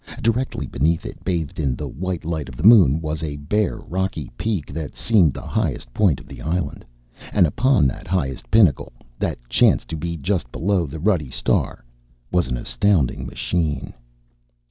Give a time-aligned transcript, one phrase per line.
[0.23, 4.31] Directly beneath it, bathed in the white light of the moon, was a bare, rocky
[4.35, 6.83] peak that seemed the highest point of the island.
[7.31, 11.85] And upon that highest pinnacle, that chanced to be just below the ruddy star,
[12.31, 13.93] was an astounding machine.